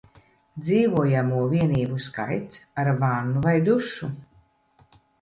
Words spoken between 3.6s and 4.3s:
dušu